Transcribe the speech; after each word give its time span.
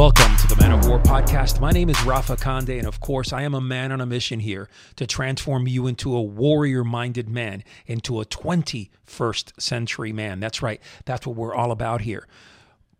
Welcome 0.00 0.34
to 0.38 0.46
the 0.46 0.56
Man 0.56 0.72
of 0.72 0.88
War 0.88 0.98
podcast. 0.98 1.60
My 1.60 1.72
name 1.72 1.90
is 1.90 2.02
Rafa 2.04 2.34
Conde, 2.34 2.70
and 2.70 2.86
of 2.86 3.00
course, 3.00 3.34
I 3.34 3.42
am 3.42 3.52
a 3.52 3.60
man 3.60 3.92
on 3.92 4.00
a 4.00 4.06
mission 4.06 4.40
here 4.40 4.70
to 4.96 5.06
transform 5.06 5.68
you 5.68 5.86
into 5.86 6.16
a 6.16 6.22
warrior 6.22 6.84
minded 6.84 7.28
man, 7.28 7.62
into 7.86 8.18
a 8.18 8.24
21st 8.24 9.60
century 9.60 10.10
man. 10.10 10.40
That's 10.40 10.62
right, 10.62 10.80
that's 11.04 11.26
what 11.26 11.36
we're 11.36 11.54
all 11.54 11.70
about 11.70 12.00
here. 12.00 12.26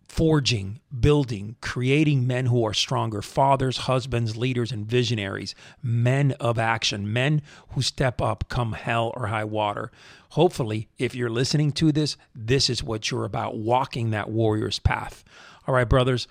Forging, 0.08 0.80
building, 1.00 1.56
creating 1.62 2.26
men 2.26 2.44
who 2.44 2.62
are 2.66 2.74
stronger, 2.74 3.22
fathers, 3.22 3.78
husbands, 3.78 4.36
leaders, 4.36 4.70
and 4.70 4.86
visionaries, 4.86 5.54
men 5.82 6.32
of 6.32 6.58
action, 6.58 7.10
men 7.10 7.40
who 7.70 7.80
step 7.80 8.20
up 8.20 8.44
come 8.50 8.72
hell 8.72 9.14
or 9.16 9.28
high 9.28 9.44
water. 9.44 9.90
Hopefully, 10.32 10.90
if 10.98 11.14
you're 11.14 11.30
listening 11.30 11.72
to 11.72 11.92
this, 11.92 12.18
this 12.34 12.68
is 12.68 12.82
what 12.82 13.10
you're 13.10 13.24
about 13.24 13.56
walking 13.56 14.10
that 14.10 14.28
warrior's 14.28 14.78
path. 14.78 15.24
All 15.66 15.74
right, 15.74 15.88
brothers. 15.88 16.28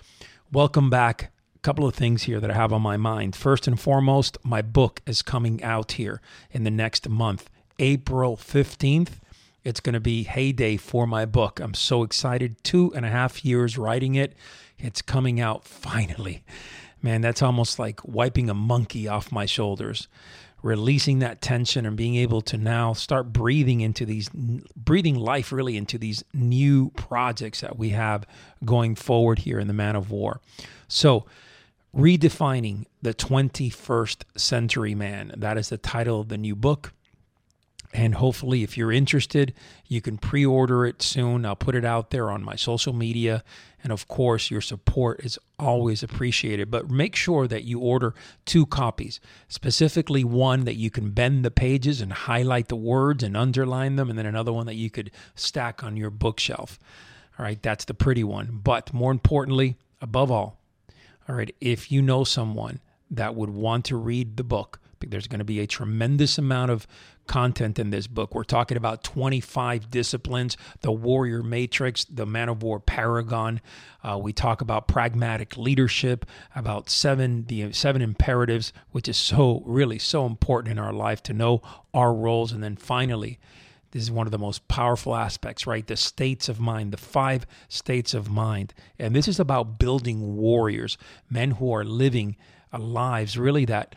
Welcome 0.52 0.90
back. 0.90 1.32
A 1.58 1.60
couple 1.60 1.86
of 1.86 1.94
things 1.94 2.24
here 2.24 2.40
that 2.40 2.50
I 2.50 2.56
have 2.56 2.74
on 2.74 2.82
my 2.82 2.98
mind. 2.98 3.36
First 3.36 3.68
and 3.68 3.80
foremost, 3.80 4.36
my 4.44 4.64
book 4.64 5.00
is 5.06 5.22
coming 5.22 5.62
out 5.62 5.92
here 5.92 6.22
in 6.50 6.64
the 6.64 6.72
next 6.72 7.08
month, 7.08 7.52
April 7.78 8.36
15th. 8.36 9.20
It's 9.64 9.80
going 9.80 9.94
to 9.94 10.00
be 10.00 10.24
heyday 10.24 10.78
for 10.78 11.06
my 11.06 11.26
book. 11.26 11.60
I'm 11.60 11.76
so 11.76 12.02
excited. 12.02 12.64
Two 12.64 12.92
and 12.96 13.06
a 13.06 13.10
half 13.10 13.46
years 13.46 13.78
writing 13.78 14.16
it. 14.16 14.34
It's 14.80 15.04
coming 15.04 15.40
out 15.40 15.66
finally. 15.68 16.44
Man, 17.00 17.22
that's 17.22 17.44
almost 17.44 17.78
like 17.78 18.04
wiping 18.04 18.50
a 18.50 18.56
monkey 18.56 19.08
off 19.08 19.32
my 19.32 19.46
shoulders 19.46 20.08
releasing 20.62 21.20
that 21.20 21.42
tension 21.42 21.86
and 21.86 21.96
being 21.96 22.16
able 22.16 22.42
to 22.42 22.58
now 22.58 22.94
start 22.94 23.32
breathing 23.32 23.82
into 23.82 24.06
these 24.06 24.30
breathing 24.30 25.16
life 25.16 25.52
really 25.52 25.78
into 25.78 25.98
these 25.98 26.24
new 26.34 26.90
projects 26.92 27.62
that 27.62 27.78
we 27.78 27.90
have 27.90 28.26
going 28.66 28.96
forward 28.96 29.40
here 29.40 29.60
in 29.60 29.68
the 29.68 29.74
man 29.74 29.96
of 29.96 30.12
war. 30.12 30.42
So 30.88 31.26
redefining 31.96 32.86
the 33.02 33.14
21st 33.14 34.24
century 34.36 34.94
man 34.94 35.34
that 35.36 35.58
is 35.58 35.70
the 35.70 35.78
title 35.78 36.22
of 36.22 36.30
the 36.30 36.38
new 36.38 36.56
book 36.56 36.94
and 37.92 38.16
hopefully, 38.16 38.62
if 38.62 38.78
you're 38.78 38.92
interested, 38.92 39.54
you 39.88 40.00
can 40.00 40.18
pre 40.18 40.46
order 40.46 40.86
it 40.86 41.02
soon. 41.02 41.44
I'll 41.44 41.56
put 41.56 41.74
it 41.74 41.84
out 41.84 42.12
there 42.12 42.30
on 42.30 42.44
my 42.44 42.56
social 42.56 42.94
media. 42.94 43.44
And 43.84 43.92
of 43.92 44.08
course, 44.08 44.52
your 44.52 44.62
support 44.62 45.22
is 45.22 45.40
always 45.58 46.04
appreciated. 46.04 46.70
But 46.70 46.92
make 46.92 47.16
sure 47.16 47.48
that 47.48 47.64
you 47.64 47.80
order 47.80 48.14
two 48.46 48.68
copies, 48.68 49.20
specifically 49.48 50.24
one 50.24 50.66
that 50.66 50.76
you 50.76 50.92
can 50.92 51.12
bend 51.12 51.44
the 51.44 51.50
pages 51.50 52.00
and 52.00 52.14
highlight 52.14 52.68
the 52.68 52.76
words 52.76 53.24
and 53.24 53.36
underline 53.36 53.96
them, 53.96 54.10
and 54.10 54.20
then 54.20 54.28
another 54.28 54.54
one 54.54 54.68
that 54.68 54.76
you 54.76 54.92
could 54.92 55.10
stack 55.34 55.84
on 55.84 55.98
your 55.98 56.12
bookshelf. 56.12 56.78
All 57.40 57.46
right, 57.46 57.62
that's 57.62 57.86
the 57.86 57.96
pretty 57.96 58.24
one. 58.24 58.60
But 58.62 58.94
more 58.94 59.12
importantly, 59.12 59.78
above 60.00 60.30
all, 60.30 60.60
all 61.28 61.36
right, 61.36 61.56
if 61.60 61.92
you 61.92 62.04
know 62.04 62.24
someone 62.24 62.82
that 63.10 63.34
would 63.34 63.50
want 63.50 63.86
to 63.86 63.96
read 63.96 64.38
the 64.38 64.44
book, 64.44 64.80
there's 65.08 65.28
going 65.28 65.40
to 65.40 65.46
be 65.46 65.60
a 65.60 65.68
tremendous 65.68 66.38
amount 66.38 66.72
of 66.72 66.88
content 67.28 67.80
in 67.80 67.92
this 67.92 68.08
book. 68.08 68.34
We're 68.34 68.44
talking 68.44 68.78
about 68.78 69.04
25 69.04 69.90
disciplines, 69.90 70.58
the 70.82 70.92
warrior 70.92 71.44
matrix, 71.44 72.04
the 72.06 72.26
man 72.26 72.50
of 72.50 72.64
war 72.64 72.80
paragon. 72.80 73.62
Uh, 74.04 74.18
we 74.22 74.34
talk 74.34 74.62
about 74.62 74.88
pragmatic 74.88 75.56
leadership, 75.56 76.26
about 76.56 76.90
seven 76.90 77.46
the 77.46 77.72
seven 77.72 78.02
imperatives, 78.02 78.74
which 78.92 79.08
is 79.08 79.18
so 79.18 79.64
really 79.66 80.00
so 80.00 80.26
important 80.26 80.72
in 80.72 80.80
our 80.80 80.94
life 80.94 81.22
to 81.24 81.34
know 81.34 81.62
our 81.94 82.14
roles, 82.14 82.52
and 82.52 82.64
then 82.64 82.76
finally. 82.76 83.40
This 83.92 84.04
is 84.04 84.12
one 84.12 84.28
of 84.28 84.32
the 84.32 84.38
most 84.38 84.68
powerful 84.68 85.16
aspects, 85.16 85.66
right? 85.66 85.88
The 85.88 85.98
states 85.98 86.48
of 86.48 86.60
mind, 86.60 86.94
the 86.94 86.98
five 86.98 87.48
states 87.70 88.14
of 88.14 88.30
mind. 88.30 88.72
And 89.00 89.16
this 89.16 89.28
is 89.28 89.40
about 89.40 89.80
building 89.80 90.36
warriors, 90.36 90.96
men 91.28 91.50
who 91.50 91.74
are 91.74 91.84
living 91.84 92.38
lives 92.78 93.36
really 93.36 93.66
that 93.66 93.96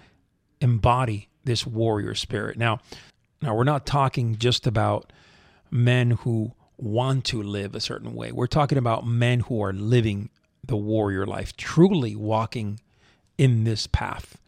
embody 0.62 1.28
this 1.44 1.66
warrior 1.66 2.14
spirit. 2.14 2.56
Now, 2.56 2.80
now 3.40 3.54
we're 3.54 3.64
not 3.64 3.84
talking 3.84 4.36
just 4.36 4.66
about 4.66 5.12
men 5.70 6.12
who 6.12 6.52
want 6.76 7.24
to 7.26 7.42
live 7.42 7.74
a 7.74 7.80
certain 7.80 8.14
way. 8.14 8.32
We're 8.32 8.46
talking 8.46 8.78
about 8.78 9.06
men 9.06 9.40
who 9.40 9.62
are 9.62 9.72
living 9.72 10.30
the 10.64 10.76
warrior 10.76 11.26
life, 11.26 11.56
truly 11.56 12.14
walking 12.14 12.80
in 13.36 13.64
this 13.64 13.86
path. 13.86 14.38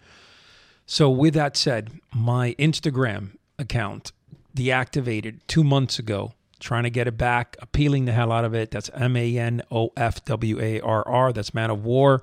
So, 0.86 1.10
with 1.10 1.34
that 1.34 1.56
said, 1.56 1.90
my 2.14 2.54
Instagram 2.58 3.36
account 3.58 4.12
deactivated 4.56 5.40
two 5.46 5.64
months 5.64 5.98
ago, 5.98 6.34
trying 6.60 6.84
to 6.84 6.90
get 6.90 7.08
it 7.08 7.16
back, 7.16 7.56
appealing 7.60 8.04
the 8.04 8.12
hell 8.12 8.30
out 8.30 8.44
of 8.44 8.54
it. 8.54 8.70
That's 8.70 8.90
M 8.94 9.16
A 9.16 9.38
N 9.38 9.62
O 9.70 9.90
F 9.96 10.24
W 10.24 10.60
A 10.60 10.80
R 10.80 11.08
R. 11.08 11.32
That's 11.32 11.54
Man 11.54 11.70
of 11.70 11.84
War. 11.84 12.22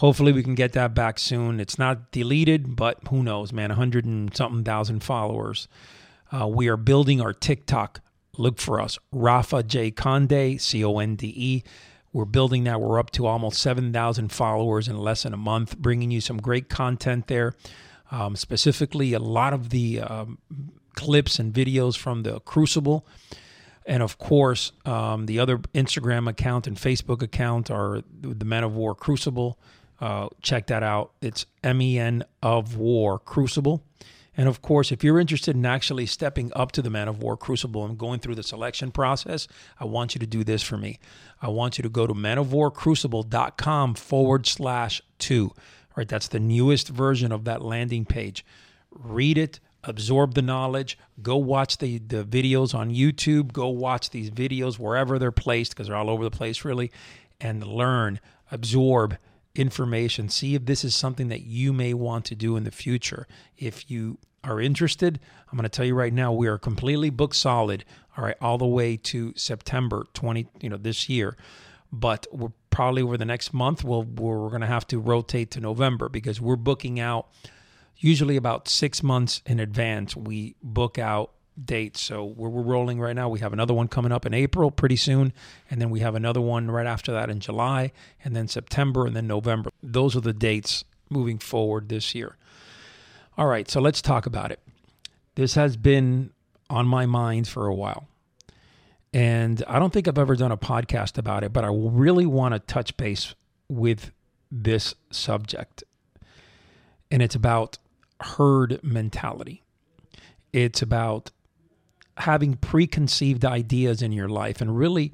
Hopefully, 0.00 0.32
we 0.32 0.42
can 0.42 0.54
get 0.54 0.72
that 0.72 0.94
back 0.94 1.18
soon. 1.18 1.60
It's 1.60 1.78
not 1.78 2.10
deleted, 2.10 2.74
but 2.74 3.06
who 3.10 3.22
knows, 3.22 3.52
man? 3.52 3.68
100 3.68 4.06
and 4.06 4.34
something 4.34 4.64
thousand 4.64 5.00
followers. 5.04 5.68
Uh, 6.32 6.46
we 6.46 6.68
are 6.68 6.78
building 6.78 7.20
our 7.20 7.34
TikTok. 7.34 8.00
Look 8.38 8.58
for 8.58 8.80
us, 8.80 8.98
Rafa 9.12 9.62
J. 9.62 9.90
Conde, 9.90 10.58
C 10.58 10.82
O 10.82 10.96
N 11.00 11.16
D 11.16 11.34
E. 11.36 11.62
We're 12.14 12.24
building 12.24 12.64
that. 12.64 12.80
We're 12.80 12.98
up 12.98 13.10
to 13.10 13.26
almost 13.26 13.60
7,000 13.60 14.32
followers 14.32 14.88
in 14.88 14.96
less 14.96 15.24
than 15.24 15.34
a 15.34 15.36
month, 15.36 15.76
bringing 15.76 16.10
you 16.10 16.22
some 16.22 16.38
great 16.38 16.70
content 16.70 17.26
there. 17.26 17.54
Um, 18.10 18.36
specifically, 18.36 19.12
a 19.12 19.18
lot 19.18 19.52
of 19.52 19.68
the 19.68 20.00
um, 20.00 20.38
clips 20.94 21.38
and 21.38 21.52
videos 21.52 21.94
from 21.94 22.22
the 22.22 22.40
Crucible. 22.40 23.06
And 23.84 24.02
of 24.02 24.16
course, 24.16 24.72
um, 24.86 25.26
the 25.26 25.38
other 25.38 25.58
Instagram 25.58 26.26
account 26.26 26.66
and 26.66 26.78
Facebook 26.78 27.20
account 27.20 27.70
are 27.70 28.02
the 28.22 28.46
Men 28.46 28.64
of 28.64 28.74
War 28.74 28.94
Crucible. 28.94 29.58
Uh, 30.00 30.28
check 30.40 30.66
that 30.68 30.82
out. 30.82 31.12
It's 31.20 31.46
MEN 31.62 32.24
of 32.42 32.76
War 32.76 33.18
Crucible. 33.18 33.84
And 34.36 34.48
of 34.48 34.62
course, 34.62 34.90
if 34.90 35.04
you're 35.04 35.20
interested 35.20 35.54
in 35.54 35.66
actually 35.66 36.06
stepping 36.06 36.50
up 36.56 36.72
to 36.72 36.82
the 36.82 36.88
Man 36.88 37.08
of 37.08 37.22
War 37.22 37.36
Crucible 37.36 37.84
and 37.84 37.98
going 37.98 38.20
through 38.20 38.36
the 38.36 38.42
selection 38.42 38.90
process, 38.90 39.46
I 39.78 39.84
want 39.84 40.14
you 40.14 40.18
to 40.20 40.26
do 40.26 40.44
this 40.44 40.62
for 40.62 40.78
me. 40.78 40.98
I 41.42 41.48
want 41.48 41.76
you 41.76 41.82
to 41.82 41.88
go 41.88 42.06
to 42.06 42.14
manofwarcrucible.com 42.14 43.94
forward 43.94 44.46
slash 44.46 45.02
two. 45.18 45.52
All 45.54 45.94
right, 45.96 46.08
that's 46.08 46.28
the 46.28 46.40
newest 46.40 46.88
version 46.88 47.32
of 47.32 47.44
that 47.44 47.60
landing 47.60 48.06
page. 48.06 48.44
Read 48.90 49.36
it, 49.36 49.60
absorb 49.84 50.34
the 50.34 50.42
knowledge, 50.42 50.96
go 51.20 51.36
watch 51.36 51.78
the, 51.78 51.98
the 51.98 52.24
videos 52.24 52.74
on 52.74 52.90
YouTube, 52.90 53.52
go 53.52 53.68
watch 53.68 54.10
these 54.10 54.30
videos 54.30 54.78
wherever 54.78 55.18
they're 55.18 55.32
placed, 55.32 55.72
because 55.72 55.88
they're 55.88 55.96
all 55.96 56.08
over 56.08 56.24
the 56.24 56.30
place, 56.30 56.64
really, 56.64 56.90
and 57.40 57.66
learn, 57.66 58.20
absorb, 58.50 59.18
information. 59.54 60.28
See 60.28 60.54
if 60.54 60.66
this 60.66 60.84
is 60.84 60.94
something 60.94 61.28
that 61.28 61.42
you 61.42 61.72
may 61.72 61.94
want 61.94 62.24
to 62.26 62.34
do 62.34 62.56
in 62.56 62.64
the 62.64 62.70
future. 62.70 63.26
If 63.56 63.90
you 63.90 64.18
are 64.44 64.60
interested, 64.60 65.20
I'm 65.50 65.56
going 65.56 65.64
to 65.64 65.68
tell 65.68 65.84
you 65.84 65.94
right 65.94 66.12
now, 66.12 66.32
we 66.32 66.46
are 66.46 66.58
completely 66.58 67.10
book 67.10 67.34
solid. 67.34 67.84
All 68.16 68.24
right, 68.24 68.36
all 68.40 68.58
the 68.58 68.66
way 68.66 68.96
to 68.96 69.32
September 69.36 70.06
20, 70.14 70.46
you 70.60 70.68
know, 70.68 70.76
this 70.76 71.08
year. 71.08 71.36
But 71.92 72.26
we're 72.32 72.52
probably 72.70 73.02
over 73.02 73.16
the 73.16 73.24
next 73.24 73.52
month, 73.52 73.84
we'll, 73.84 74.04
we're 74.04 74.48
going 74.48 74.60
to 74.60 74.66
have 74.66 74.86
to 74.88 74.98
rotate 74.98 75.50
to 75.52 75.60
November 75.60 76.08
because 76.08 76.40
we're 76.40 76.56
booking 76.56 77.00
out 77.00 77.28
usually 77.96 78.36
about 78.36 78.68
six 78.68 79.02
months 79.02 79.42
in 79.44 79.60
advance. 79.60 80.16
We 80.16 80.54
book 80.62 80.98
out 80.98 81.32
dates. 81.62 82.00
So 82.00 82.24
we're, 82.24 82.48
we're 82.48 82.62
rolling 82.62 83.00
right 83.00 83.14
now. 83.14 83.28
We 83.28 83.40
have 83.40 83.52
another 83.52 83.74
one 83.74 83.88
coming 83.88 84.12
up 84.12 84.26
in 84.26 84.34
April 84.34 84.70
pretty 84.70 84.96
soon. 84.96 85.32
And 85.70 85.80
then 85.80 85.90
we 85.90 86.00
have 86.00 86.14
another 86.14 86.40
one 86.40 86.70
right 86.70 86.86
after 86.86 87.12
that 87.12 87.30
in 87.30 87.40
July, 87.40 87.92
and 88.24 88.34
then 88.34 88.48
September, 88.48 89.06
and 89.06 89.14
then 89.14 89.26
November. 89.26 89.70
Those 89.82 90.16
are 90.16 90.20
the 90.20 90.32
dates 90.32 90.84
moving 91.08 91.38
forward 91.38 91.88
this 91.88 92.14
year. 92.14 92.36
All 93.36 93.46
right, 93.46 93.70
so 93.70 93.80
let's 93.80 94.02
talk 94.02 94.26
about 94.26 94.50
it. 94.50 94.60
This 95.34 95.54
has 95.54 95.76
been 95.76 96.30
on 96.68 96.86
my 96.86 97.06
mind 97.06 97.48
for 97.48 97.66
a 97.66 97.74
while. 97.74 98.06
And 99.12 99.64
I 99.66 99.78
don't 99.78 99.92
think 99.92 100.06
I've 100.06 100.18
ever 100.18 100.36
done 100.36 100.52
a 100.52 100.56
podcast 100.56 101.18
about 101.18 101.42
it, 101.42 101.52
but 101.52 101.64
I 101.64 101.70
really 101.72 102.26
want 102.26 102.54
to 102.54 102.60
touch 102.60 102.96
base 102.96 103.34
with 103.68 104.12
this 104.52 104.94
subject. 105.10 105.82
And 107.10 107.22
it's 107.22 107.34
about 107.34 107.78
herd 108.20 108.80
mentality. 108.84 109.62
It's 110.52 110.82
about 110.82 111.30
having 112.20 112.54
preconceived 112.54 113.44
ideas 113.44 114.02
in 114.02 114.12
your 114.12 114.28
life 114.28 114.60
and 114.60 114.76
really 114.76 115.12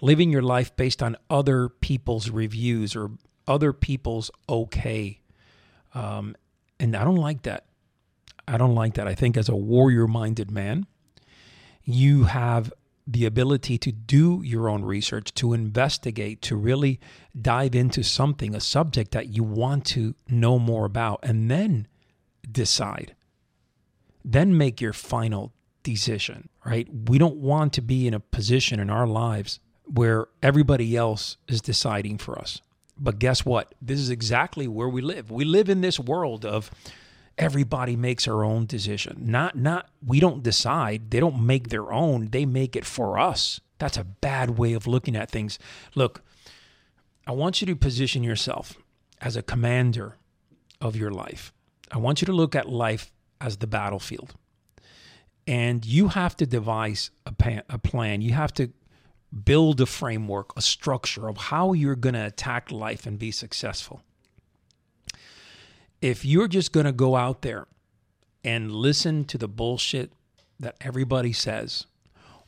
living 0.00 0.30
your 0.30 0.42
life 0.42 0.74
based 0.76 1.02
on 1.02 1.16
other 1.30 1.68
people's 1.68 2.30
reviews 2.30 2.94
or 2.96 3.10
other 3.48 3.72
people's 3.72 4.30
okay. 4.48 5.20
Um, 5.94 6.36
and 6.78 6.96
I 6.96 7.04
don't 7.04 7.16
like 7.16 7.42
that. 7.42 7.66
I 8.48 8.58
don't 8.58 8.74
like 8.74 8.94
that. 8.94 9.08
I 9.08 9.14
think 9.14 9.36
as 9.36 9.48
a 9.48 9.56
warrior 9.56 10.06
minded 10.06 10.50
man, 10.50 10.86
you 11.84 12.24
have 12.24 12.72
the 13.06 13.24
ability 13.24 13.78
to 13.78 13.92
do 13.92 14.40
your 14.44 14.68
own 14.68 14.84
research, 14.84 15.32
to 15.34 15.52
investigate, 15.52 16.42
to 16.42 16.56
really 16.56 16.98
dive 17.40 17.74
into 17.74 18.02
something, 18.02 18.54
a 18.54 18.60
subject 18.60 19.12
that 19.12 19.28
you 19.28 19.44
want 19.44 19.84
to 19.86 20.14
know 20.28 20.58
more 20.58 20.84
about, 20.84 21.20
and 21.22 21.48
then 21.50 21.86
decide. 22.50 23.14
Then 24.24 24.56
make 24.56 24.80
your 24.80 24.92
final 24.92 25.52
decision, 25.86 26.48
right? 26.64 26.88
We 27.08 27.16
don't 27.16 27.36
want 27.36 27.72
to 27.74 27.80
be 27.80 28.08
in 28.08 28.14
a 28.14 28.18
position 28.18 28.80
in 28.80 28.90
our 28.90 29.06
lives 29.06 29.60
where 29.84 30.26
everybody 30.42 30.96
else 30.96 31.36
is 31.46 31.62
deciding 31.62 32.18
for 32.18 32.36
us. 32.36 32.60
But 32.98 33.20
guess 33.20 33.46
what? 33.46 33.72
This 33.80 34.00
is 34.00 34.10
exactly 34.10 34.66
where 34.66 34.88
we 34.88 35.00
live. 35.00 35.30
We 35.30 35.44
live 35.44 35.68
in 35.68 35.82
this 35.82 36.00
world 36.00 36.44
of 36.44 36.72
everybody 37.38 37.94
makes 37.94 38.26
our 38.26 38.42
own 38.42 38.66
decision. 38.66 39.18
Not 39.20 39.54
not 39.54 39.88
we 40.04 40.18
don't 40.18 40.42
decide. 40.42 41.12
They 41.12 41.20
don't 41.20 41.46
make 41.46 41.68
their 41.68 41.92
own. 41.92 42.30
They 42.30 42.46
make 42.46 42.74
it 42.74 42.84
for 42.84 43.16
us. 43.16 43.60
That's 43.78 43.96
a 43.96 44.04
bad 44.04 44.58
way 44.58 44.72
of 44.72 44.88
looking 44.88 45.14
at 45.14 45.30
things. 45.30 45.56
Look, 45.94 46.24
I 47.28 47.32
want 47.32 47.60
you 47.60 47.66
to 47.68 47.76
position 47.76 48.24
yourself 48.24 48.76
as 49.20 49.36
a 49.36 49.42
commander 49.42 50.16
of 50.80 50.96
your 50.96 51.12
life. 51.12 51.52
I 51.92 51.98
want 51.98 52.20
you 52.20 52.26
to 52.26 52.32
look 52.32 52.56
at 52.56 52.68
life 52.68 53.12
as 53.40 53.58
the 53.58 53.68
battlefield. 53.68 54.34
And 55.46 55.84
you 55.84 56.08
have 56.08 56.36
to 56.38 56.46
devise 56.46 57.10
a, 57.24 57.62
a 57.68 57.78
plan. 57.78 58.20
You 58.20 58.32
have 58.32 58.52
to 58.54 58.70
build 59.44 59.80
a 59.80 59.86
framework, 59.86 60.56
a 60.56 60.62
structure 60.62 61.28
of 61.28 61.36
how 61.36 61.72
you're 61.72 61.96
going 61.96 62.14
to 62.14 62.26
attack 62.26 62.70
life 62.70 63.06
and 63.06 63.18
be 63.18 63.30
successful. 63.30 64.02
If 66.00 66.24
you're 66.24 66.48
just 66.48 66.72
going 66.72 66.86
to 66.86 66.92
go 66.92 67.16
out 67.16 67.42
there 67.42 67.66
and 68.44 68.72
listen 68.72 69.24
to 69.26 69.38
the 69.38 69.48
bullshit 69.48 70.12
that 70.60 70.76
everybody 70.80 71.32
says, 71.32 71.86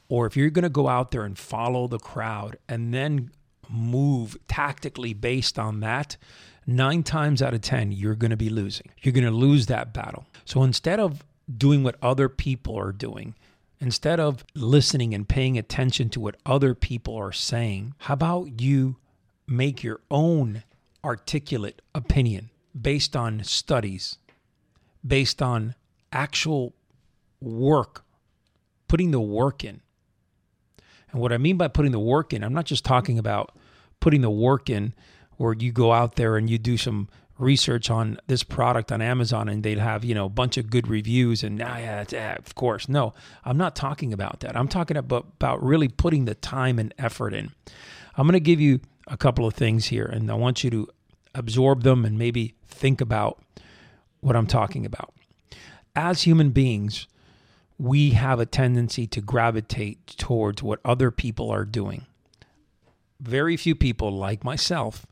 or 0.08 0.26
if 0.26 0.36
you're 0.36 0.50
going 0.50 0.62
to 0.62 0.68
go 0.68 0.88
out 0.88 1.10
there 1.10 1.24
and 1.24 1.38
follow 1.38 1.86
the 1.86 1.98
crowd 1.98 2.56
and 2.68 2.94
then 2.94 3.30
move 3.68 4.36
tactically 4.48 5.12
based 5.12 5.58
on 5.58 5.80
that, 5.80 6.16
nine 6.66 7.02
times 7.02 7.42
out 7.42 7.54
of 7.54 7.60
10, 7.60 7.92
you're 7.92 8.14
going 8.14 8.30
to 8.30 8.36
be 8.36 8.48
losing. 8.48 8.90
You're 9.02 9.12
going 9.12 9.24
to 9.24 9.30
lose 9.30 9.66
that 9.66 9.92
battle. 9.92 10.26
So 10.44 10.62
instead 10.62 11.00
of 11.00 11.24
doing 11.56 11.82
what 11.82 11.96
other 12.02 12.28
people 12.28 12.78
are 12.78 12.92
doing, 12.92 13.34
instead 13.80 14.20
of 14.20 14.44
listening 14.54 15.14
and 15.14 15.28
paying 15.28 15.56
attention 15.56 16.08
to 16.10 16.20
what 16.20 16.36
other 16.44 16.74
people 16.74 17.16
are 17.16 17.32
saying, 17.32 17.94
how 17.98 18.14
about 18.14 18.60
you 18.60 18.96
make 19.46 19.82
your 19.82 20.00
own 20.10 20.62
articulate 21.04 21.80
opinion 21.94 22.50
based 22.78 23.16
on 23.16 23.42
studies, 23.44 24.18
based 25.06 25.40
on 25.40 25.74
actual 26.12 26.74
work, 27.40 28.04
putting 28.88 29.10
the 29.10 29.20
work 29.20 29.64
in? 29.64 29.80
And 31.10 31.20
what 31.20 31.32
I 31.32 31.38
mean 31.38 31.56
by 31.56 31.68
putting 31.68 31.92
the 31.92 31.98
work 31.98 32.32
in, 32.32 32.44
I'm 32.44 32.52
not 32.52 32.66
just 32.66 32.84
talking 32.84 33.18
about 33.18 33.56
putting 34.00 34.20
the 34.20 34.30
work 34.30 34.68
in 34.68 34.92
where 35.36 35.54
you 35.54 35.72
go 35.72 35.92
out 35.92 36.16
there 36.16 36.36
and 36.36 36.50
you 36.50 36.58
do 36.58 36.76
some 36.76 37.08
research 37.38 37.88
on 37.88 38.18
this 38.26 38.42
product 38.42 38.90
on 38.90 39.00
Amazon 39.00 39.48
and 39.48 39.62
they'd 39.62 39.78
have, 39.78 40.04
you 40.04 40.14
know, 40.14 40.26
a 40.26 40.30
bunch 40.30 40.56
of 40.56 40.70
good 40.70 40.88
reviews 40.88 41.42
and 41.42 41.62
ah, 41.62 41.78
yeah, 41.78 42.04
yeah, 42.10 42.34
of 42.34 42.54
course. 42.54 42.88
No, 42.88 43.14
I'm 43.44 43.56
not 43.56 43.76
talking 43.76 44.12
about 44.12 44.40
that. 44.40 44.56
I'm 44.56 44.68
talking 44.68 44.96
about, 44.96 45.26
about 45.36 45.62
really 45.62 45.88
putting 45.88 46.24
the 46.24 46.34
time 46.34 46.78
and 46.78 46.92
effort 46.98 47.32
in. 47.32 47.52
I'm 48.16 48.26
going 48.26 48.32
to 48.32 48.40
give 48.40 48.60
you 48.60 48.80
a 49.06 49.16
couple 49.16 49.46
of 49.46 49.54
things 49.54 49.86
here 49.86 50.04
and 50.04 50.30
I 50.30 50.34
want 50.34 50.64
you 50.64 50.70
to 50.70 50.88
absorb 51.34 51.84
them 51.84 52.04
and 52.04 52.18
maybe 52.18 52.54
think 52.66 53.00
about 53.00 53.40
what 54.20 54.34
I'm 54.34 54.46
talking 54.46 54.84
about. 54.84 55.14
As 55.94 56.22
human 56.22 56.50
beings, 56.50 57.06
we 57.78 58.10
have 58.10 58.40
a 58.40 58.46
tendency 58.46 59.06
to 59.06 59.20
gravitate 59.20 60.06
towards 60.18 60.62
what 60.62 60.80
other 60.84 61.10
people 61.10 61.50
are 61.50 61.64
doing. 61.64 62.06
Very 63.20 63.56
few 63.56 63.74
people, 63.74 64.10
like 64.10 64.44
myself, 64.44 65.06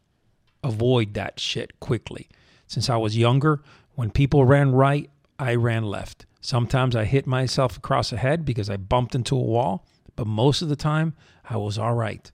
avoid 0.62 1.14
that 1.14 1.38
shit 1.40 1.78
quickly. 1.80 2.28
Since 2.66 2.90
I 2.90 2.96
was 2.96 3.16
younger, 3.16 3.62
when 3.94 4.10
people 4.10 4.44
ran 4.44 4.72
right, 4.72 5.10
I 5.38 5.54
ran 5.54 5.84
left. 5.84 6.26
Sometimes 6.40 6.94
I 6.94 7.04
hit 7.04 7.26
myself 7.26 7.76
across 7.76 8.10
the 8.10 8.16
head 8.16 8.44
because 8.44 8.70
I 8.70 8.76
bumped 8.76 9.14
into 9.14 9.36
a 9.36 9.42
wall, 9.42 9.84
but 10.14 10.26
most 10.26 10.62
of 10.62 10.68
the 10.68 10.76
time 10.76 11.14
I 11.48 11.56
was 11.56 11.78
all 11.78 11.94
right. 11.94 12.30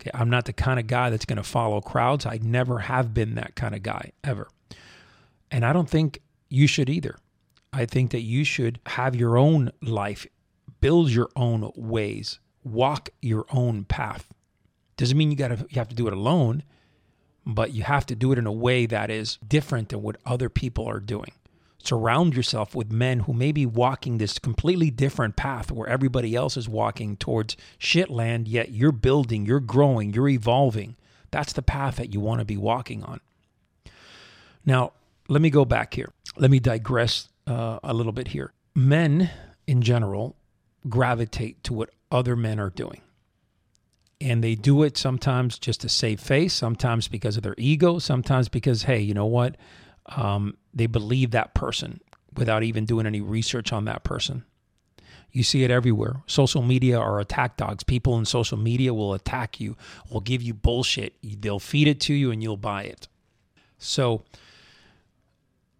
Okay, 0.00 0.10
I'm 0.14 0.30
not 0.30 0.44
the 0.44 0.52
kind 0.52 0.80
of 0.80 0.86
guy 0.86 1.10
that's 1.10 1.24
going 1.24 1.36
to 1.36 1.42
follow 1.42 1.80
crowds. 1.80 2.26
I 2.26 2.38
never 2.42 2.80
have 2.80 3.14
been 3.14 3.34
that 3.36 3.54
kind 3.54 3.74
of 3.74 3.82
guy 3.82 4.12
ever. 4.22 4.48
And 5.50 5.64
I 5.64 5.72
don't 5.72 5.88
think 5.88 6.20
you 6.48 6.66
should 6.66 6.88
either. 6.90 7.16
I 7.72 7.86
think 7.86 8.12
that 8.12 8.22
you 8.22 8.44
should 8.44 8.80
have 8.86 9.16
your 9.16 9.36
own 9.36 9.72
life, 9.82 10.26
build 10.80 11.10
your 11.10 11.28
own 11.36 11.70
ways, 11.74 12.38
walk 12.62 13.10
your 13.20 13.46
own 13.50 13.84
path. 13.84 14.32
Doesn't 14.96 15.18
mean 15.18 15.30
you 15.30 15.36
got 15.36 15.48
to 15.48 15.66
you 15.68 15.76
have 15.76 15.88
to 15.88 15.94
do 15.94 16.06
it 16.06 16.12
alone 16.12 16.62
but 17.46 17.72
you 17.72 17.82
have 17.82 18.06
to 18.06 18.14
do 18.14 18.32
it 18.32 18.38
in 18.38 18.46
a 18.46 18.52
way 18.52 18.86
that 18.86 19.10
is 19.10 19.38
different 19.46 19.90
than 19.90 20.02
what 20.02 20.16
other 20.24 20.48
people 20.48 20.86
are 20.86 21.00
doing. 21.00 21.32
Surround 21.82 22.34
yourself 22.34 22.74
with 22.74 22.90
men 22.90 23.20
who 23.20 23.34
may 23.34 23.52
be 23.52 23.66
walking 23.66 24.16
this 24.16 24.38
completely 24.38 24.90
different 24.90 25.36
path 25.36 25.70
where 25.70 25.88
everybody 25.88 26.34
else 26.34 26.56
is 26.56 26.66
walking 26.66 27.16
towards 27.16 27.56
shitland, 27.78 28.44
yet 28.46 28.70
you're 28.70 28.92
building, 28.92 29.44
you're 29.44 29.60
growing, 29.60 30.14
you're 30.14 30.28
evolving. 30.28 30.96
That's 31.30 31.52
the 31.52 31.62
path 31.62 31.96
that 31.96 32.14
you 32.14 32.20
want 32.20 32.38
to 32.38 32.44
be 32.46 32.56
walking 32.56 33.02
on. 33.02 33.20
Now, 34.64 34.92
let 35.28 35.42
me 35.42 35.50
go 35.50 35.66
back 35.66 35.92
here. 35.92 36.10
Let 36.38 36.50
me 36.50 36.58
digress 36.58 37.28
uh, 37.46 37.80
a 37.82 37.92
little 37.92 38.12
bit 38.12 38.28
here. 38.28 38.52
Men 38.74 39.30
in 39.66 39.82
general 39.82 40.36
gravitate 40.88 41.62
to 41.64 41.74
what 41.74 41.90
other 42.10 42.34
men 42.34 42.58
are 42.58 42.70
doing 42.70 43.00
and 44.24 44.42
they 44.42 44.54
do 44.54 44.82
it 44.82 44.96
sometimes 44.96 45.58
just 45.58 45.82
to 45.82 45.88
save 45.88 46.18
face, 46.18 46.54
sometimes 46.54 47.08
because 47.08 47.36
of 47.36 47.42
their 47.42 47.54
ego, 47.58 47.98
sometimes 47.98 48.48
because, 48.48 48.84
hey, 48.84 48.98
you 48.98 49.12
know 49.12 49.26
what? 49.26 49.56
Um, 50.16 50.56
they 50.72 50.86
believe 50.86 51.32
that 51.32 51.52
person 51.52 52.00
without 52.34 52.62
even 52.62 52.86
doing 52.86 53.06
any 53.06 53.20
research 53.20 53.70
on 53.70 53.84
that 53.84 54.02
person. 54.02 54.44
You 55.30 55.42
see 55.42 55.62
it 55.62 55.70
everywhere. 55.70 56.22
Social 56.26 56.62
media 56.62 56.98
are 56.98 57.20
attack 57.20 57.58
dogs. 57.58 57.84
People 57.84 58.16
in 58.16 58.24
social 58.24 58.56
media 58.56 58.94
will 58.94 59.12
attack 59.12 59.60
you, 59.60 59.76
will 60.10 60.22
give 60.22 60.40
you 60.40 60.54
bullshit. 60.54 61.16
They'll 61.22 61.58
feed 61.58 61.86
it 61.86 62.00
to 62.02 62.14
you 62.14 62.30
and 62.30 62.42
you'll 62.42 62.56
buy 62.56 62.84
it. 62.84 63.08
So 63.76 64.24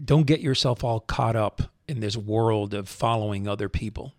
don't 0.05 0.26
get 0.26 0.40
yourself 0.40 0.85
all 0.85 1.00
caught 1.00 1.35
up 1.37 1.62
in 1.88 2.00
this 2.00 2.17
world 2.17 2.75
of 2.75 2.90
following 2.90 3.49
other 3.49 3.70
people. 3.70 4.12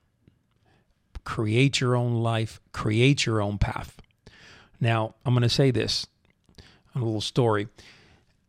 Create 1.25 1.79
your 1.79 1.95
own 1.95 2.23
life, 2.23 2.59
create 2.71 3.27
your 3.27 3.39
own 3.39 3.59
path. 3.59 4.01
Now, 4.85 5.15
I'm 5.25 5.33
going 5.33 5.41
to 5.41 5.49
say 5.49 5.71
this 5.71 6.05
a 6.93 6.99
little 6.99 7.19
story. 7.19 7.67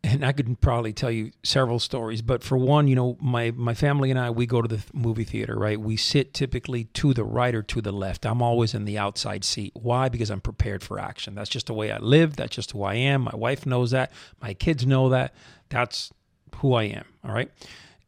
And 0.04 0.22
I 0.22 0.32
could 0.32 0.60
probably 0.60 0.92
tell 0.92 1.10
you 1.10 1.32
several 1.42 1.78
stories, 1.80 2.20
but 2.20 2.44
for 2.44 2.56
one, 2.56 2.86
you 2.86 2.94
know, 2.94 3.16
my 3.20 3.50
my 3.56 3.74
family 3.74 4.10
and 4.10 4.20
I 4.20 4.30
we 4.30 4.46
go 4.46 4.62
to 4.62 4.68
the 4.68 4.80
movie 4.92 5.24
theater, 5.24 5.58
right? 5.58 5.80
We 5.80 5.96
sit 5.96 6.32
typically 6.32 6.84
to 6.84 7.12
the 7.12 7.24
right 7.24 7.52
or 7.54 7.62
to 7.62 7.80
the 7.80 7.90
left. 7.90 8.24
I'm 8.24 8.40
always 8.40 8.72
in 8.72 8.84
the 8.84 8.98
outside 8.98 9.42
seat. 9.42 9.72
Why? 9.74 10.08
Because 10.08 10.30
I'm 10.30 10.42
prepared 10.42 10.84
for 10.84 11.00
action. 11.00 11.34
That's 11.34 11.50
just 11.50 11.66
the 11.66 11.74
way 11.74 11.90
I 11.90 11.98
live. 11.98 12.36
That's 12.36 12.54
just 12.54 12.70
who 12.70 12.84
I 12.84 12.94
am. 12.94 13.22
My 13.22 13.34
wife 13.34 13.66
knows 13.66 13.90
that. 13.90 14.12
My 14.40 14.54
kids 14.54 14.86
know 14.86 15.08
that. 15.08 15.34
That's 15.70 16.12
who 16.56 16.74
I 16.74 16.84
am. 16.84 17.06
All 17.24 17.32
right, 17.32 17.50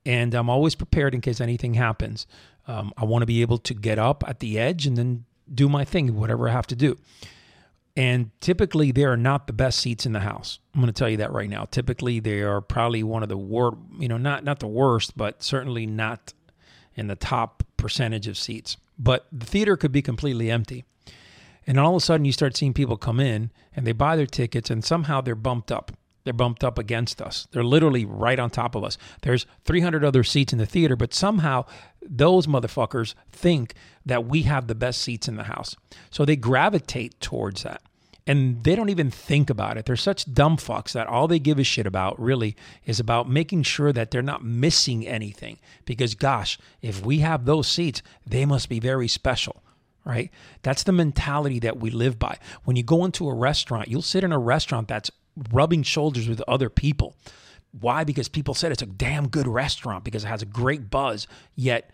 and 0.06 0.34
I'm 0.34 0.50
always 0.50 0.76
prepared 0.76 1.14
in 1.14 1.20
case 1.20 1.40
anything 1.40 1.74
happens. 1.74 2.28
Um, 2.68 2.92
I 2.96 3.06
want 3.06 3.22
to 3.22 3.26
be 3.26 3.40
able 3.40 3.58
to 3.58 3.74
get 3.74 3.98
up 3.98 4.22
at 4.28 4.38
the 4.38 4.56
edge 4.56 4.86
and 4.86 4.96
then 4.96 5.24
do 5.52 5.68
my 5.68 5.84
thing, 5.84 6.14
whatever 6.14 6.48
I 6.48 6.52
have 6.52 6.68
to 6.68 6.76
do. 6.76 6.96
And 7.98 8.30
typically, 8.40 8.92
they 8.92 9.02
are 9.02 9.16
not 9.16 9.48
the 9.48 9.52
best 9.52 9.80
seats 9.80 10.06
in 10.06 10.12
the 10.12 10.20
house. 10.20 10.60
I'm 10.72 10.80
going 10.80 10.86
to 10.86 10.96
tell 10.96 11.08
you 11.08 11.16
that 11.16 11.32
right 11.32 11.50
now. 11.50 11.64
Typically, 11.64 12.20
they 12.20 12.42
are 12.42 12.60
probably 12.60 13.02
one 13.02 13.24
of 13.24 13.28
the 13.28 13.36
worst, 13.36 13.76
you 13.98 14.06
know, 14.06 14.16
not 14.16 14.44
not 14.44 14.60
the 14.60 14.68
worst, 14.68 15.16
but 15.16 15.42
certainly 15.42 15.84
not 15.84 16.32
in 16.94 17.08
the 17.08 17.16
top 17.16 17.64
percentage 17.76 18.28
of 18.28 18.38
seats. 18.38 18.76
But 19.00 19.26
the 19.32 19.44
theater 19.44 19.76
could 19.76 19.90
be 19.90 20.00
completely 20.00 20.48
empty. 20.48 20.84
And 21.66 21.80
all 21.80 21.90
of 21.90 21.96
a 21.96 22.00
sudden, 22.00 22.24
you 22.24 22.30
start 22.30 22.56
seeing 22.56 22.72
people 22.72 22.96
come 22.96 23.18
in 23.18 23.50
and 23.74 23.84
they 23.84 23.90
buy 23.90 24.14
their 24.14 24.26
tickets, 24.26 24.70
and 24.70 24.84
somehow 24.84 25.20
they're 25.20 25.34
bumped 25.34 25.72
up. 25.72 25.90
They're 26.22 26.32
bumped 26.32 26.62
up 26.62 26.78
against 26.78 27.20
us. 27.20 27.48
They're 27.50 27.64
literally 27.64 28.04
right 28.04 28.38
on 28.38 28.50
top 28.50 28.76
of 28.76 28.84
us. 28.84 28.96
There's 29.22 29.44
300 29.64 30.04
other 30.04 30.22
seats 30.22 30.52
in 30.52 30.60
the 30.60 30.66
theater, 30.66 30.94
but 30.94 31.14
somehow 31.14 31.64
those 32.00 32.46
motherfuckers 32.46 33.14
think 33.32 33.74
that 34.06 34.26
we 34.26 34.42
have 34.42 34.68
the 34.68 34.76
best 34.76 35.02
seats 35.02 35.26
in 35.26 35.34
the 35.34 35.44
house. 35.44 35.74
So 36.10 36.24
they 36.24 36.36
gravitate 36.36 37.20
towards 37.20 37.64
that 37.64 37.82
and 38.28 38.62
they 38.62 38.76
don't 38.76 38.90
even 38.90 39.10
think 39.10 39.48
about 39.48 39.78
it. 39.78 39.86
They're 39.86 39.96
such 39.96 40.32
dumb 40.32 40.58
fucks 40.58 40.92
that 40.92 41.06
all 41.06 41.26
they 41.26 41.38
give 41.38 41.58
a 41.58 41.64
shit 41.64 41.86
about 41.86 42.20
really 42.20 42.54
is 42.84 43.00
about 43.00 43.28
making 43.28 43.62
sure 43.62 43.90
that 43.90 44.10
they're 44.10 44.20
not 44.20 44.44
missing 44.44 45.06
anything. 45.06 45.58
Because 45.86 46.14
gosh, 46.14 46.58
if 46.82 47.04
we 47.04 47.20
have 47.20 47.46
those 47.46 47.66
seats, 47.66 48.02
they 48.26 48.44
must 48.44 48.68
be 48.68 48.80
very 48.80 49.08
special, 49.08 49.62
right? 50.04 50.30
That's 50.62 50.82
the 50.82 50.92
mentality 50.92 51.58
that 51.60 51.78
we 51.78 51.90
live 51.90 52.18
by. 52.18 52.36
When 52.64 52.76
you 52.76 52.82
go 52.82 53.06
into 53.06 53.30
a 53.30 53.34
restaurant, 53.34 53.88
you'll 53.88 54.02
sit 54.02 54.22
in 54.22 54.32
a 54.32 54.38
restaurant 54.38 54.88
that's 54.88 55.10
rubbing 55.50 55.82
shoulders 55.82 56.28
with 56.28 56.42
other 56.46 56.68
people. 56.68 57.16
Why? 57.80 58.04
Because 58.04 58.28
people 58.28 58.52
said 58.52 58.72
it's 58.72 58.82
a 58.82 58.86
damn 58.86 59.28
good 59.28 59.48
restaurant 59.48 60.04
because 60.04 60.24
it 60.24 60.28
has 60.28 60.42
a 60.42 60.46
great 60.46 60.90
buzz. 60.90 61.26
Yet 61.56 61.90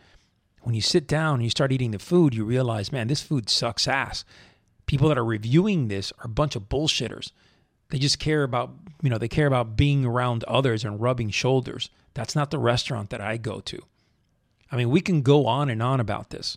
when 0.63 0.75
you 0.75 0.81
sit 0.81 1.07
down 1.07 1.35
and 1.35 1.43
you 1.45 1.51
start 1.51 1.71
eating 1.71 1.93
the 1.93 2.01
food, 2.01 2.35
you 2.35 2.45
realize, 2.45 2.91
man, 2.91 3.07
this 3.07 3.23
food 3.23 3.49
sucks 3.49 3.87
ass 3.87 4.25
people 4.87 5.09
that 5.09 5.19
are 5.19 5.25
reviewing 5.25 5.89
this 5.89 6.13
are 6.19 6.27
a 6.27 6.29
bunch 6.29 6.57
of 6.57 6.69
bullshitters. 6.69 7.33
They 7.91 7.99
just 7.99 8.19
care 8.19 8.43
about, 8.43 8.73
you 9.03 9.11
know, 9.11 9.19
they 9.19 9.29
care 9.29 9.47
about 9.47 9.77
being 9.77 10.05
around 10.05 10.45
others 10.45 10.85
and 10.85 11.01
rubbing 11.01 11.31
shoulders. 11.31 11.91
That's 12.15 12.35
not 12.37 12.51
the 12.51 12.59
restaurant 12.59 13.11
that 13.11 13.21
I 13.21 13.37
go 13.37 13.61
to. 13.61 13.83
I 14.73 14.77
mean, 14.77 14.91
we 14.91 15.01
can 15.01 15.23
go 15.23 15.47
on 15.47 15.71
and 15.71 15.83
on 15.83 16.01
about 16.01 16.31
this. 16.31 16.57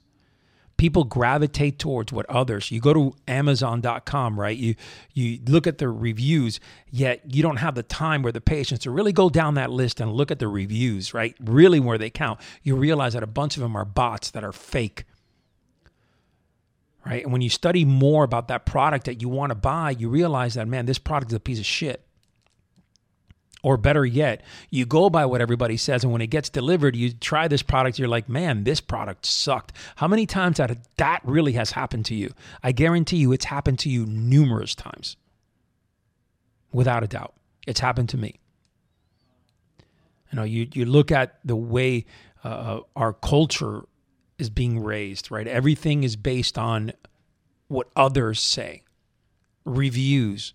people 0.78 1.04
gravitate 1.04 1.80
towards 1.80 2.14
what 2.14 2.26
others 2.28 2.72
you 2.72 2.80
go 2.80 2.94
to 2.94 3.16
amazon.com 3.28 4.40
right 4.40 4.58
you 4.58 4.76
you 5.14 5.40
look 5.48 5.68
at 5.68 5.80
the 5.80 5.90
reviews 5.90 6.60
yet 6.90 7.22
you 7.34 7.42
don't 7.42 7.58
have 7.58 7.76
the 7.76 7.84
time 7.84 8.26
or 8.26 8.32
the 8.32 8.42
patience 8.42 8.82
to 8.82 8.92
really 8.92 9.12
go 9.12 9.30
down 9.30 9.56
that 9.56 9.72
list 9.72 10.00
and 10.00 10.14
look 10.14 10.32
at 10.32 10.40
the 10.40 10.48
reviews 10.48 11.14
right 11.14 11.36
really 11.42 11.80
where 11.80 11.98
they 11.98 12.10
count 12.10 12.40
you 12.64 12.76
realize 12.76 13.14
that 13.14 13.24
a 13.24 13.28
bunch 13.28 13.58
of 13.58 13.62
them 13.62 13.76
are 13.76 13.86
bots 13.86 14.32
that 14.32 14.44
are 14.44 14.54
fake 14.54 15.04
right 17.08 17.24
and 17.24 17.32
when 17.32 17.42
you 17.42 17.50
study 17.50 17.86
more 17.86 18.24
about 18.24 18.48
that 18.48 18.66
product 18.66 19.06
that 19.06 19.22
you 19.22 19.30
want 19.30 19.50
to 19.50 19.56
buy 19.56 19.92
you 19.92 20.10
realize 20.10 20.54
that 20.54 20.68
man 20.68 20.86
this 20.86 21.00
product 21.00 21.32
is 21.32 21.36
a 21.36 21.40
piece 21.40 21.60
of 21.60 21.66
shit 21.66 22.08
or 23.64 23.76
better 23.76 24.06
yet, 24.06 24.44
you 24.70 24.86
go 24.86 25.10
by 25.10 25.26
what 25.26 25.42
everybody 25.42 25.78
says, 25.78 26.04
and 26.04 26.14
when 26.14 26.22
it 26.22 26.28
gets 26.28 26.50
delivered, 26.50 26.96
you 26.96 27.12
try 27.12 27.48
this 27.48 27.62
product, 27.62 27.98
you're 28.00 28.08
like, 28.08 28.30
man, 28.30 28.64
this 28.64 28.80
product 28.80 29.26
sucked. 29.26 29.74
How 29.98 30.08
many 30.08 30.26
times 30.26 30.58
that 30.58 30.78
that 30.98 31.22
really 31.24 31.54
has 31.54 31.72
happened 31.72 32.06
to 32.06 32.16
you? 32.16 32.34
I 32.64 32.72
guarantee 32.72 33.18
you 33.18 33.32
it's 33.32 33.46
happened 33.46 33.80
to 33.80 33.90
you 33.90 34.06
numerous 34.06 34.76
times. 34.76 35.18
Without 36.72 37.04
a 37.04 37.08
doubt. 37.08 37.34
It's 37.66 37.80
happened 37.80 38.10
to 38.10 38.18
me. 38.18 38.40
You 40.32 40.38
know, 40.38 40.44
you, 40.44 40.68
you 40.74 40.86
look 40.86 41.12
at 41.12 41.40
the 41.44 41.56
way 41.56 42.06
uh, 42.44 42.82
our 42.96 43.12
culture 43.14 43.84
is 44.40 44.50
being 44.50 44.84
raised, 44.84 45.32
right? 45.32 45.48
Everything 45.48 46.04
is 46.04 46.16
based 46.16 46.58
on 46.58 46.94
what 47.68 47.90
others 47.96 48.40
say, 48.42 48.84
reviews, 49.66 50.54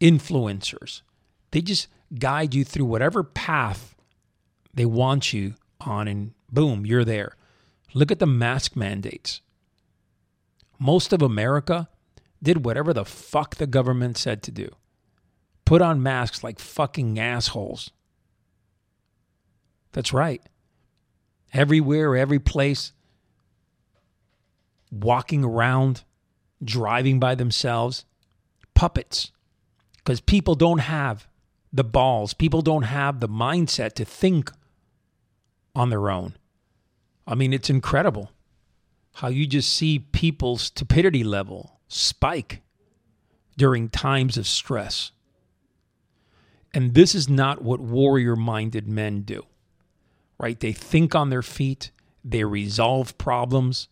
influencers. 0.00 1.02
They 1.50 1.60
just 1.60 1.88
guide 2.18 2.54
you 2.54 2.64
through 2.64 2.86
whatever 2.86 3.22
path 3.22 3.94
they 4.72 4.86
want 4.86 5.32
you 5.32 5.54
on, 5.80 6.08
and 6.08 6.32
boom, 6.50 6.84
you're 6.84 7.04
there. 7.04 7.36
Look 7.92 8.10
at 8.10 8.18
the 8.18 8.26
mask 8.26 8.74
mandates. 8.74 9.40
Most 10.78 11.12
of 11.12 11.22
America 11.22 11.88
did 12.42 12.64
whatever 12.64 12.92
the 12.92 13.04
fuck 13.04 13.56
the 13.56 13.66
government 13.66 14.18
said 14.18 14.42
to 14.42 14.50
do. 14.50 14.68
Put 15.64 15.80
on 15.80 16.02
masks 16.02 16.42
like 16.42 16.58
fucking 16.58 17.18
assholes. 17.18 17.90
That's 19.92 20.12
right. 20.12 20.42
Everywhere, 21.52 22.16
every 22.16 22.40
place, 22.40 22.92
walking 25.02 25.44
around, 25.44 26.04
driving 26.62 27.18
by 27.18 27.34
themselves, 27.34 28.04
puppets. 28.74 29.32
Because 29.98 30.20
people 30.20 30.54
don't 30.54 30.80
have 30.80 31.26
the 31.72 31.84
balls. 31.84 32.34
People 32.34 32.62
don't 32.62 32.82
have 32.82 33.20
the 33.20 33.28
mindset 33.28 33.94
to 33.94 34.04
think 34.04 34.52
on 35.74 35.90
their 35.90 36.10
own. 36.10 36.36
I 37.26 37.34
mean, 37.34 37.52
it's 37.52 37.70
incredible 37.70 38.30
how 39.14 39.28
you 39.28 39.46
just 39.46 39.72
see 39.72 39.98
people's 39.98 40.62
stupidity 40.62 41.24
level 41.24 41.80
spike 41.88 42.62
during 43.56 43.88
times 43.88 44.36
of 44.36 44.46
stress. 44.46 45.12
And 46.72 46.94
this 46.94 47.14
is 47.14 47.28
not 47.28 47.62
what 47.62 47.80
warrior 47.80 48.34
minded 48.34 48.88
men 48.88 49.22
do, 49.22 49.44
right? 50.38 50.58
They 50.58 50.72
think 50.72 51.14
on 51.14 51.30
their 51.30 51.42
feet, 51.42 51.92
they 52.24 52.44
resolve 52.44 53.16
problems, 53.16 53.88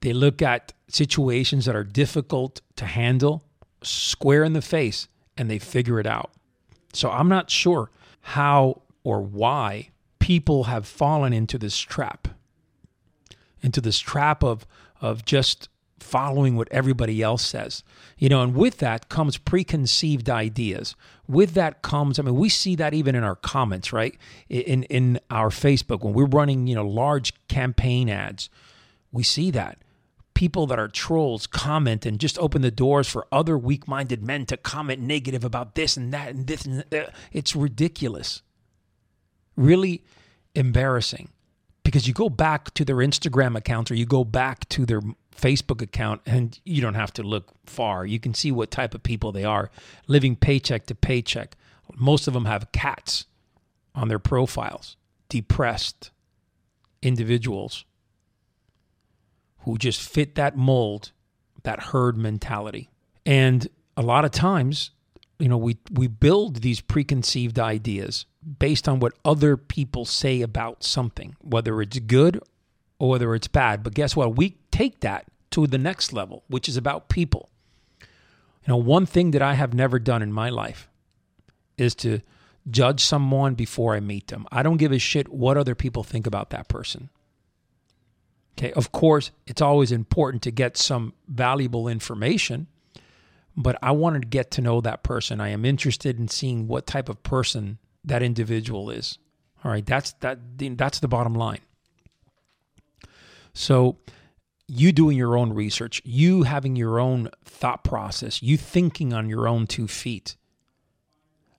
they 0.00 0.12
look 0.12 0.42
at 0.42 0.72
situations 0.88 1.64
that 1.64 1.76
are 1.76 1.84
difficult 1.84 2.60
to 2.76 2.84
handle 2.86 3.42
square 3.82 4.44
in 4.44 4.52
the 4.52 4.62
face, 4.62 5.08
and 5.36 5.50
they 5.50 5.58
figure 5.58 6.00
it 6.00 6.06
out. 6.06 6.30
So 6.92 7.10
I'm 7.10 7.28
not 7.28 7.50
sure 7.50 7.90
how 8.20 8.82
or 9.04 9.20
why 9.20 9.90
people 10.18 10.64
have 10.64 10.86
fallen 10.86 11.32
into 11.32 11.58
this 11.58 11.78
trap, 11.78 12.28
into 13.62 13.80
this 13.80 13.98
trap 13.98 14.42
of 14.42 14.66
of 15.00 15.24
just 15.24 15.68
following 16.00 16.56
what 16.56 16.68
everybody 16.70 17.22
else 17.22 17.44
says. 17.44 17.82
You 18.16 18.28
know, 18.28 18.42
and 18.42 18.54
with 18.54 18.78
that 18.78 19.08
comes 19.08 19.36
preconceived 19.36 20.30
ideas. 20.30 20.94
With 21.28 21.54
that 21.54 21.82
comes, 21.82 22.18
I 22.18 22.22
mean, 22.22 22.36
we 22.36 22.48
see 22.48 22.76
that 22.76 22.94
even 22.94 23.14
in 23.14 23.24
our 23.24 23.36
comments, 23.36 23.92
right? 23.92 24.16
In 24.48 24.84
in 24.84 25.20
our 25.30 25.50
Facebook 25.50 26.02
when 26.02 26.14
we're 26.14 26.26
running, 26.26 26.66
you 26.66 26.74
know, 26.74 26.86
large 26.86 27.34
campaign 27.48 28.08
ads. 28.08 28.48
We 29.12 29.22
see 29.22 29.50
that 29.52 29.78
people 30.36 30.66
that 30.66 30.78
are 30.78 30.86
trolls 30.86 31.46
comment 31.46 32.04
and 32.04 32.20
just 32.20 32.38
open 32.38 32.60
the 32.60 32.70
doors 32.70 33.08
for 33.08 33.26
other 33.32 33.56
weak 33.56 33.88
minded 33.88 34.22
men 34.22 34.44
to 34.44 34.54
comment 34.54 35.00
negative 35.00 35.44
about 35.44 35.74
this 35.74 35.96
and 35.96 36.12
that 36.12 36.28
and 36.28 36.46
this 36.46 36.66
and 36.66 36.84
that. 36.90 37.14
It's 37.32 37.56
ridiculous. 37.56 38.42
Really 39.56 40.04
embarrassing 40.54 41.30
because 41.84 42.06
you 42.06 42.12
go 42.12 42.28
back 42.28 42.74
to 42.74 42.84
their 42.84 42.96
Instagram 42.96 43.56
account 43.56 43.90
or 43.90 43.94
you 43.94 44.04
go 44.04 44.24
back 44.24 44.68
to 44.68 44.84
their 44.84 45.00
Facebook 45.34 45.80
account 45.80 46.20
and 46.26 46.60
you 46.64 46.82
don't 46.82 46.94
have 46.94 47.14
to 47.14 47.22
look 47.22 47.48
far. 47.64 48.04
You 48.04 48.20
can 48.20 48.34
see 48.34 48.52
what 48.52 48.70
type 48.70 48.94
of 48.94 49.02
people 49.02 49.32
they 49.32 49.44
are 49.44 49.70
living 50.06 50.36
paycheck 50.36 50.84
to 50.86 50.94
paycheck. 50.94 51.56
Most 51.94 52.28
of 52.28 52.34
them 52.34 52.44
have 52.44 52.70
cats 52.72 53.24
on 53.94 54.08
their 54.08 54.18
profiles, 54.18 54.98
depressed 55.30 56.10
individuals 57.00 57.86
who 59.66 59.76
just 59.76 60.00
fit 60.00 60.36
that 60.36 60.56
mold, 60.56 61.10
that 61.64 61.82
herd 61.82 62.16
mentality. 62.16 62.88
And 63.26 63.66
a 63.96 64.02
lot 64.02 64.24
of 64.24 64.30
times, 64.30 64.92
you 65.40 65.48
know, 65.48 65.56
we, 65.56 65.76
we 65.90 66.06
build 66.06 66.62
these 66.62 66.80
preconceived 66.80 67.58
ideas 67.58 68.26
based 68.60 68.88
on 68.88 69.00
what 69.00 69.12
other 69.24 69.56
people 69.56 70.04
say 70.04 70.40
about 70.40 70.84
something, 70.84 71.34
whether 71.42 71.82
it's 71.82 71.98
good 71.98 72.40
or 73.00 73.10
whether 73.10 73.34
it's 73.34 73.48
bad. 73.48 73.82
But 73.82 73.94
guess 73.94 74.14
what? 74.14 74.36
We 74.36 74.56
take 74.70 75.00
that 75.00 75.26
to 75.50 75.66
the 75.66 75.78
next 75.78 76.12
level, 76.12 76.44
which 76.46 76.68
is 76.68 76.76
about 76.76 77.08
people. 77.08 77.50
You 78.00 78.68
know, 78.68 78.76
one 78.76 79.04
thing 79.04 79.32
that 79.32 79.42
I 79.42 79.54
have 79.54 79.74
never 79.74 79.98
done 79.98 80.22
in 80.22 80.32
my 80.32 80.48
life 80.48 80.88
is 81.76 81.96
to 81.96 82.20
judge 82.70 83.00
someone 83.00 83.54
before 83.54 83.96
I 83.96 84.00
meet 84.00 84.28
them. 84.28 84.46
I 84.52 84.62
don't 84.62 84.76
give 84.76 84.92
a 84.92 84.98
shit 84.98 85.28
what 85.28 85.56
other 85.56 85.74
people 85.74 86.04
think 86.04 86.24
about 86.24 86.50
that 86.50 86.68
person. 86.68 87.10
Okay, 88.58 88.72
of 88.72 88.90
course, 88.90 89.32
it's 89.46 89.60
always 89.60 89.92
important 89.92 90.42
to 90.44 90.50
get 90.50 90.78
some 90.78 91.12
valuable 91.28 91.88
information, 91.88 92.68
but 93.54 93.78
I 93.82 93.90
wanted 93.90 94.22
to 94.22 94.28
get 94.28 94.50
to 94.52 94.62
know 94.62 94.80
that 94.80 95.02
person. 95.02 95.40
I 95.40 95.48
am 95.48 95.64
interested 95.64 96.18
in 96.18 96.28
seeing 96.28 96.66
what 96.66 96.86
type 96.86 97.10
of 97.10 97.22
person 97.22 97.78
that 98.04 98.22
individual 98.22 98.88
is. 98.90 99.18
All 99.62 99.70
right, 99.70 99.84
that's 99.84 100.12
that 100.20 100.38
that's 100.58 101.00
the 101.00 101.08
bottom 101.08 101.34
line. 101.34 101.60
So, 103.52 103.98
you 104.68 104.92
doing 104.92 105.16
your 105.16 105.36
own 105.36 105.52
research, 105.52 106.00
you 106.04 106.44
having 106.44 106.76
your 106.76 106.98
own 106.98 107.30
thought 107.44 107.84
process, 107.84 108.42
you 108.42 108.56
thinking 108.56 109.12
on 109.12 109.28
your 109.28 109.48
own 109.48 109.66
two 109.66 109.88
feet. 109.88 110.36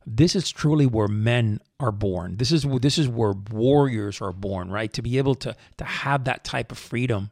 This 0.10 0.38
is 0.38 0.50
truly 0.50 0.86
where 0.86 1.10
men 1.10 1.60
are 1.82 1.92
born. 1.92 2.38
This 2.38 2.54
is 2.54 2.64
this 2.82 2.98
is 2.98 3.10
where 3.10 3.34
warriors 3.52 4.22
are 4.22 4.32
born, 4.32 4.72
right? 4.72 4.92
To 4.94 5.02
be 5.02 5.18
able 5.18 5.36
to 5.36 5.54
to 5.76 5.84
have 5.84 6.24
that 6.24 6.46
type 6.46 6.72
of 6.72 6.78
freedom. 6.78 7.30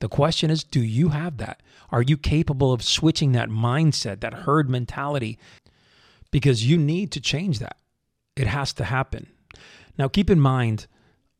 The 0.00 0.08
question 0.08 0.50
is, 0.50 0.64
do 0.64 0.82
you 0.82 1.10
have 1.10 1.36
that? 1.36 1.62
Are 1.90 2.02
you 2.02 2.16
capable 2.16 2.72
of 2.72 2.82
switching 2.82 3.32
that 3.32 3.50
mindset, 3.50 4.20
that 4.20 4.34
herd 4.34 4.68
mentality? 4.68 5.38
Because 6.32 6.66
you 6.68 6.76
need 6.76 7.12
to 7.12 7.20
change 7.20 7.60
that. 7.60 7.76
It 8.34 8.48
has 8.48 8.72
to 8.74 8.84
happen. 8.84 9.28
Now, 9.96 10.08
keep 10.08 10.28
in 10.28 10.40
mind, 10.40 10.88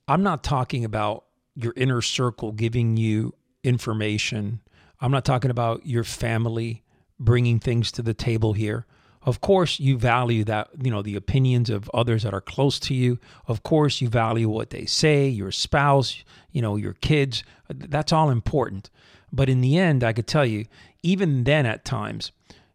I'm 0.06 0.22
not 0.22 0.44
talking 0.44 0.84
about 0.84 1.24
your 1.56 1.72
inner 1.76 2.02
circle 2.02 2.52
giving 2.52 2.96
you 2.96 3.34
information. 3.64 4.60
I'm 5.00 5.10
not 5.10 5.24
talking 5.24 5.50
about 5.50 5.84
your 5.84 6.04
family 6.04 6.84
bringing 7.18 7.58
things 7.58 7.90
to 7.92 8.02
the 8.02 8.14
table 8.14 8.52
here. 8.52 8.86
Of 9.24 9.40
course, 9.40 9.78
you 9.78 9.96
value 9.96 10.42
that, 10.44 10.68
you 10.82 10.90
know, 10.90 11.02
the 11.02 11.14
opinions 11.14 11.70
of 11.70 11.88
others 11.94 12.24
that 12.24 12.34
are 12.34 12.40
close 12.40 12.80
to 12.80 12.94
you. 12.94 13.18
Of 13.46 13.62
course, 13.62 14.00
you 14.00 14.08
value 14.08 14.48
what 14.48 14.70
they 14.70 14.84
say, 14.84 15.28
your 15.28 15.52
spouse, 15.52 16.24
you 16.50 16.60
know, 16.60 16.76
your 16.76 16.94
kids. 16.94 17.44
That's 17.68 18.12
all 18.12 18.30
important. 18.30 18.90
But 19.32 19.48
in 19.48 19.60
the 19.60 19.78
end, 19.78 20.02
I 20.02 20.12
could 20.12 20.26
tell 20.26 20.44
you, 20.44 20.66
even 21.02 21.44
then 21.44 21.66
at 21.66 21.84
times, 21.84 22.32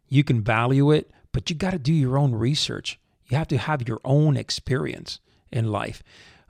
you 0.08 0.24
can 0.24 0.40
value 0.40 0.90
it, 0.90 1.10
but 1.32 1.50
you 1.50 1.56
got 1.56 1.72
to 1.72 1.78
do 1.78 1.92
your 1.92 2.16
own 2.16 2.34
research. 2.34 2.98
You 3.26 3.36
have 3.36 3.48
to 3.48 3.58
have 3.58 3.86
your 3.86 4.00
own 4.04 4.36
experience 4.36 5.20
in 5.52 5.70
life. 5.70 6.02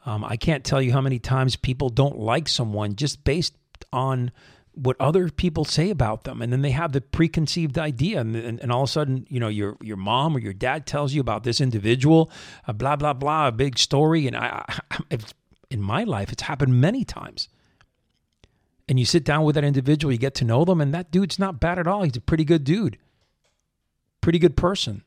Um, 0.07 0.25
I 0.25 0.37
can't 0.37 0.65
tell 0.65 0.81
you 0.81 0.93
how 0.93 1.01
many 1.01 1.19
times 1.19 1.57
people 1.57 1.89
don't 1.89 2.19
like 2.19 2.49
someone 2.49 2.95
just 2.95 3.25
based 3.25 3.55
on 3.93 4.31
what 4.79 4.97
other 5.01 5.29
people 5.29 5.65
say 5.65 5.91
about 5.91 6.25
them. 6.25 6.41
And 6.41 6.53
then 6.53 6.63
they 6.63 6.71
have 6.71 6.93
the 6.93 7.01
preconceived 7.01 7.79
idea. 7.79 8.21
And, 8.21 8.37
and, 8.37 8.61
and, 8.61 8.73
all 8.73 8.85
of 8.85 8.89
a 8.89 8.93
sudden 8.93 9.27
you 9.29 9.41
know 9.41 9.49
your 9.49 9.77
your 9.83 9.97
mom 9.97 10.37
or 10.37 10.39
your 10.39 10.53
dad 10.53 10.87
tells 10.87 11.13
you 11.13 11.21
about 11.21 11.45
this 11.45 11.61
individual 11.61 12.31
uh, 12.67 12.73
blah 12.73 12.97
blah 12.97 13.13
blah 13.13 13.49
a 13.49 13.53
big 13.53 13.79
story. 13.79 14.27
And 14.27 14.37
I, 14.37 14.65
I 15.11 15.19
in 15.71 15.83
my 15.83 16.05
life 16.05 16.33
it's 16.33 16.43
happened 16.43 16.81
many 16.81 17.05
times. 17.05 17.49
And 18.89 18.99
you 18.99 19.05
sit 19.05 19.25
down 19.25 19.45
with 19.45 19.55
that 19.57 19.65
individual 19.65 20.13
you 20.13 20.19
get 20.19 20.35
to 20.37 20.45
know 20.45 20.65
them 20.65 20.81
and 20.81 20.95
that 20.95 21.11
dude's 21.11 21.39
not 21.39 21.61
bad 21.61 21.79
at 21.79 21.87
all. 21.87 22.03
He's 22.03 22.17
a 22.17 22.21
pretty 22.21 22.45
good 22.45 22.65
dude. 22.65 22.99
Pretty 24.21 24.39
good 24.39 24.57
person 24.57 25.03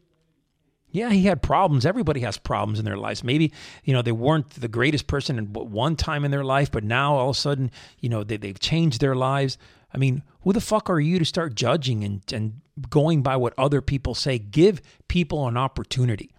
Yeah, 0.91 1.11
he 1.11 1.23
had 1.23 1.41
problems. 1.41 1.85
Everybody 1.85 2.19
has 2.21 2.37
problems 2.37 2.77
in 2.77 2.85
their 2.85 2.97
lives. 2.97 3.23
Maybe, 3.23 3.53
you 3.85 3.93
know, 3.93 4.01
they 4.01 4.11
weren't 4.11 4.49
the 4.49 4.67
greatest 4.67 5.07
person 5.07 5.37
in 5.37 5.45
one 5.53 5.95
time 5.95 6.25
in 6.25 6.31
their 6.31 6.43
life, 6.43 6.69
but 6.69 6.83
now 6.83 7.15
all 7.15 7.29
of 7.29 7.35
a 7.35 7.39
sudden, 7.39 7.71
you 7.99 8.09
know, 8.09 8.23
they, 8.23 8.37
they've 8.37 8.59
changed 8.59 8.99
their 8.99 9.15
lives. 9.15 9.57
I 9.93 9.97
mean, 9.97 10.23
who 10.41 10.51
the 10.51 10.61
fuck 10.61 10.89
are 10.89 10.99
you 10.99 11.17
to 11.19 11.25
start 11.25 11.55
judging 11.55 12.03
and, 12.03 12.21
and 12.33 12.61
going 12.89 13.21
by 13.21 13.37
what 13.37 13.53
other 13.57 13.81
people 13.81 14.15
say? 14.15 14.37
Give 14.37 14.81
people 15.07 15.47
an 15.47 15.55
opportunity. 15.55 16.33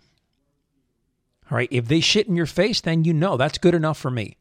All 1.51 1.57
right. 1.57 1.69
If 1.71 1.89
they 1.89 2.01
shit 2.01 2.29
in 2.29 2.37
your 2.37 2.47
face, 2.47 2.81
then 2.81 3.05
you 3.05 3.13
know 3.15 3.37
that's 3.37 3.59
good 3.59 3.75
enough 3.75 3.99
for 3.99 4.11
me. 4.11 4.37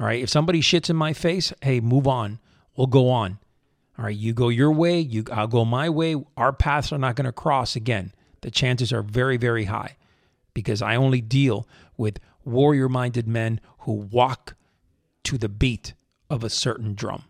All 0.00 0.06
right. 0.06 0.22
If 0.22 0.30
somebody 0.30 0.60
shits 0.60 0.88
in 0.88 0.96
my 0.96 1.12
face, 1.12 1.52
hey, 1.62 1.80
move 1.80 2.06
on. 2.06 2.38
We'll 2.76 2.86
go 2.86 3.10
on. 3.10 3.38
All 3.98 4.04
right. 4.04 4.16
You 4.16 4.32
go 4.32 4.48
your 4.48 4.72
way. 4.72 5.00
You, 5.00 5.24
I'll 5.32 5.46
go 5.46 5.64
my 5.64 5.90
way. 5.90 6.16
Our 6.36 6.52
paths 6.52 6.92
are 6.92 6.98
not 6.98 7.16
going 7.16 7.24
to 7.26 7.32
cross 7.32 7.74
again. 7.76 8.12
The 8.40 8.50
chances 8.50 8.92
are 8.92 9.02
very, 9.02 9.36
very 9.36 9.64
high 9.64 9.96
because 10.54 10.82
I 10.82 10.96
only 10.96 11.20
deal 11.20 11.68
with 11.96 12.20
warrior 12.44 12.88
minded 12.88 13.28
men 13.28 13.60
who 13.80 13.92
walk 13.92 14.54
to 15.24 15.38
the 15.38 15.48
beat 15.48 15.94
of 16.30 16.44
a 16.44 16.50
certain 16.50 16.94
drum. 16.94 17.24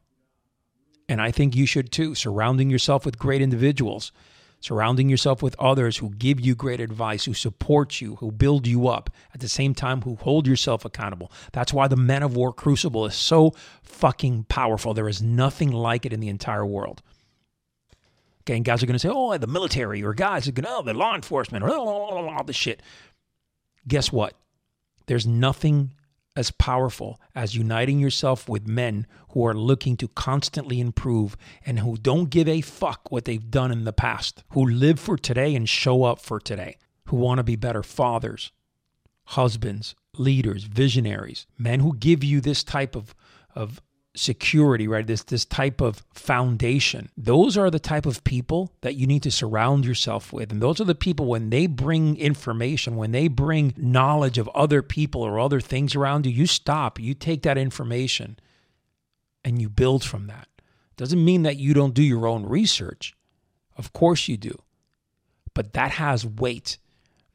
And 1.09 1.21
I 1.21 1.31
think 1.31 1.57
you 1.57 1.67
should 1.67 1.91
too, 1.91 2.15
surrounding 2.15 2.71
yourself 2.71 3.07
with 3.07 3.19
great 3.19 3.41
individuals 3.41 4.13
surrounding 4.61 5.09
yourself 5.09 5.43
with 5.43 5.57
others 5.59 5.99
who 5.99 6.11
give 6.11 6.41
you 6.41 6.55
great 6.55 6.81
advice, 6.81 7.25
who 7.25 7.35
support 7.35 8.01
you, 8.01 8.17
who 8.17 8.31
build 8.31 8.67
you 8.67 8.89
up, 8.89 9.11
at 9.35 9.41
the 9.41 9.49
same 9.49 9.75
time, 9.75 10.03
who 10.03 10.17
hold 10.17 10.47
yourself 10.47 10.85
accountable. 10.85 11.31
That's 11.53 11.73
why 11.73 11.89
the 11.89 11.97
Men 11.97 12.23
of 12.23 12.37
War 12.37 12.53
Crucible 12.53 13.07
is 13.07 13.15
so 13.15 13.55
fucking 13.83 14.45
powerful. 14.49 14.95
There 14.95 15.09
is 15.09 15.23
nothing 15.23 15.71
like 15.71 16.05
it 16.05 16.13
in 16.13 16.21
the 16.21 16.29
entire 16.29 16.67
world. 16.67 17.03
Okay, 18.49 18.57
and 18.57 18.65
guys 18.65 18.83
are 18.83 18.87
going 18.87 18.95
to 18.95 18.99
say, 18.99 19.11
oh, 19.13 19.37
the 19.37 19.47
military, 19.47 20.03
or 20.03 20.15
guys 20.15 20.49
are 20.49 20.53
going 20.53 20.65
to, 20.65 20.71
oh, 20.71 20.81
the 20.81 20.95
law 20.95 21.15
enforcement, 21.15 21.63
or 21.63 21.69
oh, 21.69 21.87
all 21.87 22.45
this 22.45 22.57
shit. 22.57 22.83
Guess 23.87 24.11
what? 24.11 24.33
There's 25.05 25.27
nothing 25.27 25.93
as 26.35 26.51
powerful 26.53 27.21
as 27.35 27.55
uniting 27.55 27.99
yourself 27.99 28.49
with 28.49 28.67
men 28.67 29.07
who 29.33 29.47
are 29.47 29.53
looking 29.53 29.99
to 29.99 30.09
constantly 30.09 30.81
improve 30.81 31.37
and 31.67 31.81
who 31.81 31.99
don't 31.99 32.31
give 32.31 32.49
a 32.49 32.63
fuck 32.63 33.13
what 33.13 33.27
they've 33.27 33.51
done 33.51 33.71
in 33.71 33.85
the 33.85 33.93
past, 33.93 34.45
who 34.53 34.65
live 34.65 34.99
for 34.99 35.19
today 35.19 35.55
and 35.55 35.69
show 35.69 36.05
up 36.05 36.19
for 36.19 36.41
today, 36.41 36.79
who 37.09 37.17
want 37.17 37.37
to 37.37 37.45
be 37.45 37.57
better 37.57 37.83
fathers, 37.83 38.51
husbands, 39.25 39.95
leaders, 40.17 40.65
visionaries, 40.65 41.47
men 41.59 41.81
who 41.81 41.95
give 41.95 42.25
you 42.25 42.41
this 42.41 42.65
type 42.65 42.97
of, 42.97 43.15
of 43.55 43.83
security, 44.19 44.89
right? 44.89 45.07
This 45.07 45.23
this 45.23 45.45
type 45.45 45.81
of 45.81 46.05
foundation. 46.13 47.11
Those 47.17 47.57
are 47.57 47.71
the 47.71 47.79
type 47.79 48.07
of 48.07 48.25
people 48.25 48.73
that 48.81 48.97
you 48.97 49.07
need 49.07 49.23
to 49.23 49.31
surround 49.31 49.85
yourself 49.85 50.33
with. 50.33 50.53
And 50.53 50.61
those 50.61 50.81
are 50.81 50.85
the 50.85 50.95
people 50.95 51.27
when 51.27 51.51
they 51.51 51.67
bring 51.67 52.17
information, 52.17 52.97
when 52.97 53.13
they 53.13 53.29
bring 53.29 53.75
knowledge 53.77 54.39
of 54.39 54.49
other 54.49 54.83
people 54.83 55.23
or 55.23 55.39
other 55.39 55.61
things 55.61 55.95
around 55.95 56.27
you, 56.27 56.33
you 56.33 56.47
stop, 56.47 56.99
you 56.99 57.15
take 57.15 57.43
that 57.43 57.59
information 57.59 58.39
and 59.45 59.61
you 59.61 59.69
build 59.69 60.05
from 60.05 60.27
that. 60.27 60.49
Doesn't 60.97 61.25
mean 61.25 61.45
that 61.45 61.57
you 61.57 61.73
don't 61.73 61.95
do 61.95 62.03
your 62.03 62.27
own 62.27 62.45
research. 62.45 63.15
Of 63.77 63.93
course 63.93 64.27
you 64.27 64.37
do. 64.37 64.59
But 65.55 65.73
that 65.75 65.93
has 65.93 66.27
weight. 66.27 66.79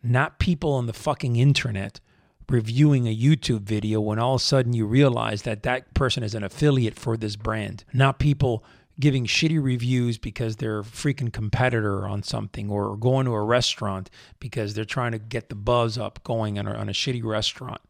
Not 0.04 0.38
people 0.38 0.74
on 0.74 0.86
the 0.86 0.94
fucking 0.94 1.38
internet 1.38 2.02
reviewing 2.50 3.08
a 3.08 3.16
YouTube 3.16 3.62
video 3.62 4.02
when 4.02 4.20
all 4.20 4.36
of 4.36 4.42
a 4.42 4.44
sudden 4.44 4.74
you 4.74 4.86
realize 4.86 5.44
that 5.44 5.64
that 5.64 5.94
person 5.94 6.24
is 6.24 6.36
an 6.36 6.44
affiliate 6.44 6.98
for 6.98 7.18
this 7.18 7.36
brand, 7.36 7.84
not 7.94 8.20
people 8.20 8.64
giving 9.00 9.26
shitty 9.26 9.62
reviews 9.62 10.18
because 10.18 10.58
they're 10.58 10.80
a 10.80 10.84
freaking 10.84 11.34
competitor 11.34 12.08
on 12.08 12.22
something 12.22 12.70
or 12.70 12.96
going 12.96 13.26
to 13.26 13.34
a 13.34 13.44
restaurant 13.44 14.10
because 14.40 14.74
they're 14.74 14.86
trying 14.86 15.12
to 15.12 15.20
get 15.20 15.50
the 15.50 15.56
buzz 15.56 15.98
up 15.98 16.24
going 16.24 16.60
on 16.60 16.68
a, 16.68 16.74
on 16.74 16.90
a 16.90 16.94
shitty 16.94 17.24
restaurant. 17.24 17.82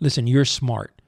Listen, 0.00 0.26
you're 0.26 0.44
smart. 0.44 1.00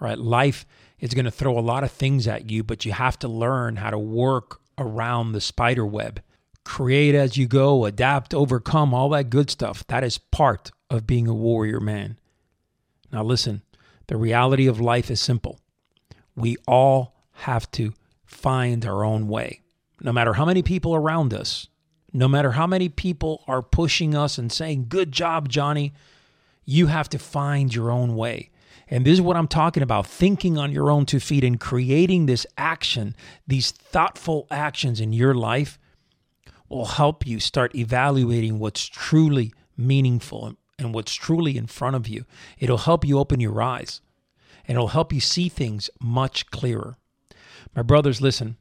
Right? 0.00 0.18
Life 0.18 0.66
is 1.00 1.14
going 1.14 1.24
to 1.24 1.30
throw 1.30 1.58
a 1.58 1.60
lot 1.60 1.82
of 1.82 1.90
things 1.90 2.28
at 2.28 2.50
you, 2.50 2.62
but 2.62 2.84
you 2.84 2.92
have 2.92 3.18
to 3.20 3.28
learn 3.28 3.76
how 3.76 3.90
to 3.90 3.98
work 3.98 4.60
around 4.76 5.32
the 5.32 5.40
spider 5.40 5.86
web. 5.86 6.20
Create 6.64 7.14
as 7.14 7.36
you 7.36 7.46
go, 7.46 7.84
adapt, 7.84 8.34
overcome, 8.34 8.92
all 8.92 9.08
that 9.08 9.30
good 9.30 9.50
stuff. 9.50 9.84
That 9.86 10.04
is 10.04 10.18
part 10.18 10.70
of 10.90 11.06
being 11.06 11.26
a 11.26 11.34
warrior 11.34 11.80
man. 11.80 12.18
Now, 13.12 13.22
listen, 13.24 13.62
the 14.06 14.16
reality 14.16 14.66
of 14.66 14.80
life 14.80 15.10
is 15.10 15.20
simple. 15.20 15.58
We 16.34 16.56
all 16.66 17.14
have 17.32 17.70
to 17.72 17.94
find 18.24 18.84
our 18.84 19.04
own 19.04 19.28
way. 19.28 19.62
No 20.00 20.12
matter 20.12 20.34
how 20.34 20.44
many 20.44 20.62
people 20.62 20.94
around 20.94 21.34
us, 21.34 21.68
no 22.12 22.28
matter 22.28 22.52
how 22.52 22.66
many 22.66 22.88
people 22.88 23.44
are 23.46 23.62
pushing 23.62 24.14
us 24.14 24.38
and 24.38 24.50
saying, 24.50 24.86
Good 24.88 25.12
job, 25.12 25.48
Johnny, 25.48 25.92
you 26.64 26.86
have 26.86 27.08
to 27.10 27.18
find 27.18 27.74
your 27.74 27.90
own 27.90 28.16
way. 28.16 28.50
And 28.90 29.04
this 29.04 29.14
is 29.14 29.20
what 29.20 29.36
I'm 29.36 29.48
talking 29.48 29.82
about 29.82 30.06
thinking 30.06 30.56
on 30.56 30.72
your 30.72 30.90
own 30.90 31.04
two 31.04 31.20
feet 31.20 31.44
and 31.44 31.60
creating 31.60 32.26
this 32.26 32.46
action, 32.56 33.14
these 33.46 33.70
thoughtful 33.70 34.46
actions 34.50 35.00
in 35.00 35.12
your 35.12 35.34
life 35.34 35.78
will 36.68 36.86
help 36.86 37.26
you 37.26 37.40
start 37.40 37.74
evaluating 37.74 38.58
what's 38.58 38.86
truly 38.86 39.52
meaningful 39.76 40.56
and 40.78 40.94
what's 40.94 41.14
truly 41.14 41.56
in 41.56 41.66
front 41.66 41.96
of 41.96 42.08
you. 42.08 42.24
It'll 42.58 42.78
help 42.78 43.04
you 43.04 43.18
open 43.18 43.40
your 43.40 43.60
eyes 43.60 44.00
and 44.66 44.76
it'll 44.76 44.88
help 44.88 45.12
you 45.12 45.20
see 45.20 45.48
things 45.48 45.90
much 46.00 46.50
clearer. 46.50 46.96
My 47.74 47.82
brothers, 47.82 48.20
listen, 48.20 48.56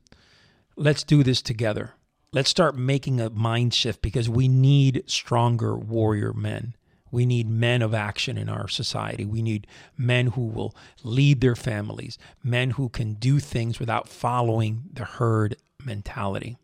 let's 0.75 1.03
do 1.03 1.23
this 1.23 1.41
together. 1.41 1.93
Let's 2.33 2.49
start 2.49 2.77
making 2.77 3.21
a 3.21 3.29
mind 3.29 3.73
shift 3.73 4.01
because 4.01 4.29
we 4.29 4.47
need 4.47 5.03
stronger 5.05 5.77
warrior 5.77 6.33
men. 6.33 6.75
We 7.09 7.25
need 7.25 7.49
men 7.49 7.81
of 7.81 7.93
action 7.93 8.37
in 8.37 8.49
our 8.49 8.67
society. 8.67 9.25
We 9.25 9.41
need 9.41 9.65
men 9.97 10.27
who 10.27 10.45
will 10.45 10.75
lead 11.03 11.39
their 11.39 11.55
families, 11.55 12.17
men 12.43 12.71
who 12.71 12.89
can 12.89 13.13
do 13.13 13.39
things 13.39 13.79
without 13.79 14.09
following 14.09 14.83
the 14.91 15.05
herd 15.05 15.55
mentality. 15.83 16.57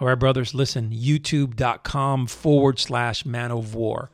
All 0.00 0.08
right, 0.08 0.18
brothers, 0.18 0.54
listen, 0.54 0.90
youtube.com 0.90 2.26
forward 2.26 2.78
slash 2.78 3.24
man 3.24 3.50
of 3.50 3.74
war. 3.74 4.10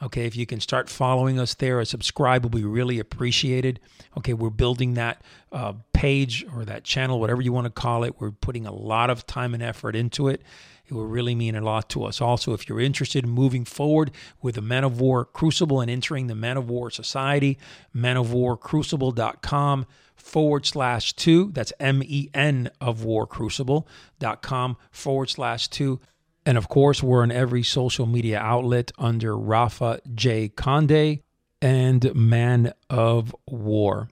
Okay, 0.00 0.26
if 0.26 0.36
you 0.36 0.46
can 0.46 0.60
start 0.60 0.88
following 0.88 1.40
us 1.40 1.54
there, 1.54 1.80
a 1.80 1.86
subscribe 1.86 2.44
will 2.44 2.50
be 2.50 2.64
really 2.64 3.00
appreciated. 3.00 3.80
Okay, 4.16 4.32
we're 4.32 4.48
building 4.50 4.94
that 4.94 5.22
uh, 5.50 5.72
page 5.92 6.46
or 6.54 6.64
that 6.64 6.84
channel, 6.84 7.18
whatever 7.18 7.42
you 7.42 7.52
want 7.52 7.64
to 7.64 7.70
call 7.70 8.04
it. 8.04 8.20
We're 8.20 8.30
putting 8.30 8.64
a 8.64 8.72
lot 8.72 9.10
of 9.10 9.26
time 9.26 9.54
and 9.54 9.62
effort 9.62 9.96
into 9.96 10.28
it. 10.28 10.42
It 10.86 10.94
will 10.94 11.06
really 11.06 11.34
mean 11.34 11.54
a 11.54 11.60
lot 11.60 11.90
to 11.90 12.04
us. 12.04 12.20
Also, 12.20 12.54
if 12.54 12.68
you're 12.68 12.80
interested 12.80 13.24
in 13.24 13.30
moving 13.30 13.64
forward 13.64 14.10
with 14.40 14.54
the 14.54 14.62
Men 14.62 14.84
of 14.84 15.00
War 15.00 15.24
Crucible 15.24 15.80
and 15.80 15.90
entering 15.90 16.28
the 16.28 16.34
Men 16.34 16.56
of 16.56 16.70
War 16.70 16.90
Society, 16.90 17.58
menofwarcrucible.com 17.94 19.86
forward 20.14 20.64
slash 20.64 21.12
two. 21.12 21.50
That's 21.52 21.72
M 21.78 22.02
E 22.04 22.30
N 22.32 22.70
of 22.80 23.04
War 23.04 23.26
Crucible.com 23.26 24.76
forward 24.90 25.28
slash 25.28 25.68
two. 25.68 26.00
And 26.48 26.56
of 26.56 26.66
course, 26.66 27.02
we're 27.02 27.22
on 27.22 27.30
every 27.30 27.62
social 27.62 28.06
media 28.06 28.38
outlet 28.38 28.90
under 28.96 29.36
Rafa 29.36 30.00
J. 30.14 30.48
Conde 30.48 31.20
and 31.60 32.14
Man 32.14 32.72
of 32.88 33.36
War. 33.46 34.08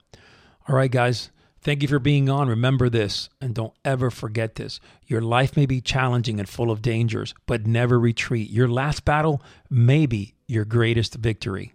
All 0.69 0.77
right, 0.77 0.91
guys. 0.91 1.31
Thank 1.63 1.81
you 1.81 1.89
for 1.89 1.99
being 1.99 2.29
on. 2.29 2.51
Remember 2.51 2.91
this, 2.91 3.31
and 3.41 3.55
don't 3.55 3.73
ever 3.87 4.11
forget 4.11 4.57
this. 4.57 4.81
Your 5.07 5.23
life 5.23 5.57
may 5.57 5.65
be 5.65 5.81
challenging 5.81 6.39
and 6.39 6.47
full 6.47 6.71
of 6.71 6.83
dangers, 6.83 7.33
but 7.47 7.67
never 7.67 7.99
retreat. 7.99 8.51
Your 8.51 8.69
last 8.69 9.07
battle 9.07 9.41
may 9.71 10.05
be 10.05 10.35
your 10.47 10.67
greatest 10.67 11.15
victory. 11.15 11.73